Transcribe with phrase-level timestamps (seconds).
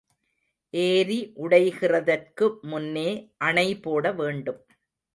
[0.73, 3.07] ஏரி உடைகிறதற்கு முன்னே
[3.43, 4.61] அணை போட வேண்டும்.